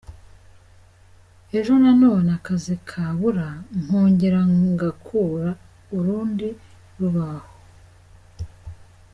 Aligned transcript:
Ejo 1.57 1.73
nanone 1.83 2.29
akazi 2.37 2.75
kabura 2.89 3.47
nkongera 3.81 4.41
ngakura 4.69 5.49
urundi 5.97 6.47
rubaho. 6.99 7.49